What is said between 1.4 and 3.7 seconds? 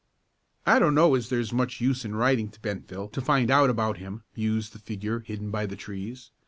much use in writing to Bentville to find out